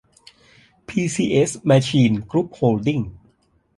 [0.87, 2.99] พี ซี เอส แมชีน กรุ๊ปโฮลดิ้ง